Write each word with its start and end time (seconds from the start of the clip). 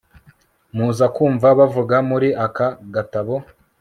muza 0.75 1.05
kumva 1.15 1.47
bavuga 1.59 1.95
muri 2.09 2.29
aka 2.45 2.67
gatabo 2.93 3.35